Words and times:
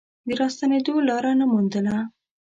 د 0.27 0.29
راستنېدو 0.41 0.93
لاره 1.07 1.31
نه 1.39 1.45
موندله. 1.51 1.97